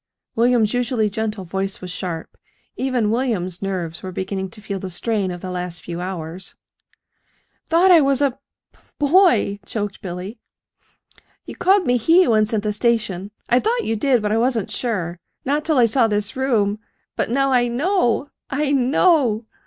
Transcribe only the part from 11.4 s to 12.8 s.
"You called me 'he' once in the